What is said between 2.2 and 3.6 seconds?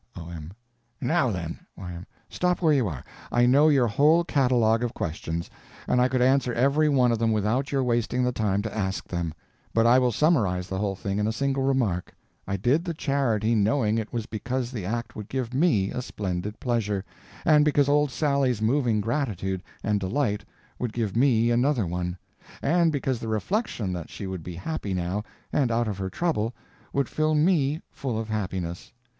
Stop where you are! I